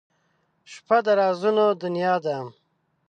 •شپه 0.71 0.97
د 1.05 1.07
رازونو 1.19 1.65
دنیا 1.81 2.15
ده. 2.25 2.37